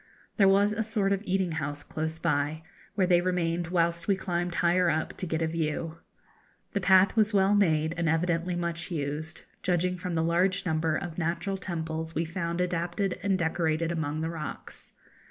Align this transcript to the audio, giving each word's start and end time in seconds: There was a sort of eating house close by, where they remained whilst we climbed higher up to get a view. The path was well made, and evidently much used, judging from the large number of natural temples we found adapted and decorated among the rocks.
There 0.37 0.47
was 0.47 0.73
a 0.73 0.81
sort 0.81 1.11
of 1.13 1.21
eating 1.25 1.51
house 1.51 1.83
close 1.83 2.17
by, 2.17 2.63
where 2.95 3.05
they 3.05 3.21
remained 3.21 3.67
whilst 3.67 4.07
we 4.07 4.15
climbed 4.15 4.55
higher 4.55 4.89
up 4.89 5.15
to 5.17 5.27
get 5.27 5.43
a 5.43 5.47
view. 5.47 5.99
The 6.71 6.81
path 6.81 7.15
was 7.15 7.35
well 7.35 7.53
made, 7.53 7.93
and 7.97 8.09
evidently 8.09 8.55
much 8.55 8.89
used, 8.89 9.43
judging 9.61 9.97
from 9.97 10.15
the 10.15 10.23
large 10.23 10.65
number 10.65 10.95
of 10.95 11.19
natural 11.19 11.55
temples 11.57 12.15
we 12.15 12.25
found 12.25 12.61
adapted 12.61 13.19
and 13.21 13.37
decorated 13.37 13.91
among 13.91 14.21
the 14.21 14.31
rocks. 14.31 14.93